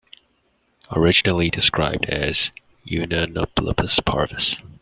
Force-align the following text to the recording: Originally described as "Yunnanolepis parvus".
Originally 0.93 1.51
described 1.51 2.05
as 2.05 2.49
"Yunnanolepis 2.87 4.03
parvus". 4.03 4.55